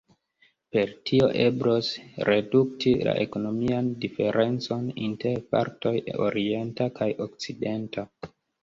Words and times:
Per 0.75 0.93
tio 1.09 1.27
eblos 1.43 1.89
redukti 2.31 2.95
la 3.09 3.15
ekonomian 3.27 3.93
diferencon 4.07 4.91
inter 5.11 5.47
partoj 5.55 5.97
orienta 6.31 6.91
kaj 6.99 7.13
okcidenta. 7.29 8.13